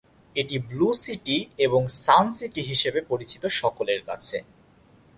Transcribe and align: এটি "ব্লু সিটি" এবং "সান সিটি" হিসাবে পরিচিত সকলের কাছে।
এটি 0.35 0.55
"ব্লু 0.69 0.89
সিটি" 0.93 1.37
এবং 1.57 1.81
"সান 2.03 2.25
সিটি" 2.31 2.61
হিসাবে 2.61 2.99
পরিচিত 3.01 3.43
সকলের 3.61 4.01
কাছে। 4.05 4.37